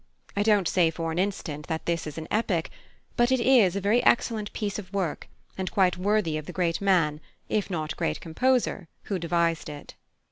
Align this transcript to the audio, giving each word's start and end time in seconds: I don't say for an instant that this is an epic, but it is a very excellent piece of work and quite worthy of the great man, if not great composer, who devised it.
I 0.35 0.41
don't 0.41 0.67
say 0.67 0.89
for 0.89 1.11
an 1.11 1.19
instant 1.19 1.67
that 1.67 1.85
this 1.85 2.07
is 2.07 2.17
an 2.17 2.27
epic, 2.31 2.71
but 3.15 3.31
it 3.31 3.39
is 3.39 3.75
a 3.75 3.79
very 3.79 4.03
excellent 4.03 4.51
piece 4.51 4.79
of 4.79 4.91
work 4.91 5.27
and 5.59 5.69
quite 5.69 5.95
worthy 5.95 6.39
of 6.39 6.47
the 6.47 6.53
great 6.53 6.81
man, 6.81 7.21
if 7.49 7.69
not 7.69 7.95
great 7.97 8.19
composer, 8.19 8.87
who 9.03 9.19
devised 9.19 9.69
it. 9.69 9.93